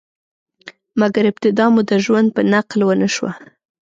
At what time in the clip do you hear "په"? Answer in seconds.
2.35-2.41